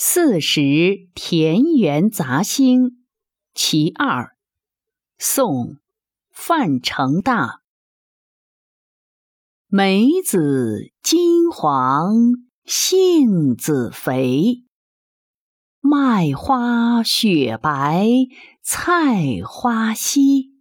[0.00, 2.82] 四时田园杂兴·
[3.52, 4.26] 其二》
[5.18, 5.74] 宋·
[6.30, 7.62] 范成大。
[9.66, 12.14] 梅子金黄，
[12.64, 14.62] 杏子肥。
[15.80, 18.06] 麦花雪白，
[18.62, 20.52] 菜花稀。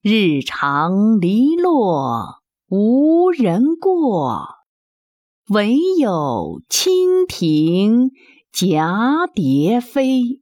[0.00, 4.59] 日长篱落无人过。
[5.50, 8.12] 惟有蜻蜓
[8.52, 10.40] 蛱蝶飞。